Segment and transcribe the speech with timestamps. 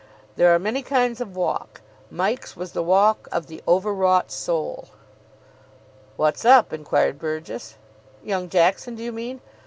[0.35, 1.81] There are many kinds of walk.
[2.09, 4.87] Mike's was the walk of the Overwrought Soul.
[6.17, 7.75] "What's up?" inquired Burgess.
[8.23, 9.41] "Young Jackson, do you mean?